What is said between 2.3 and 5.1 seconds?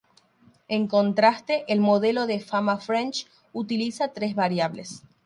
Fama-French utiliza tres variables.